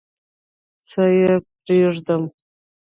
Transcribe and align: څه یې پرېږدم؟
څه 0.89 1.01
یې 1.17 1.33
پرېږدم؟ 1.63 2.23